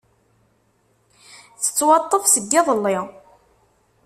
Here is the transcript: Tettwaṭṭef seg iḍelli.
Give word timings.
Tettwaṭṭef 1.63 2.23
seg 2.33 2.51
iḍelli. 2.59 2.97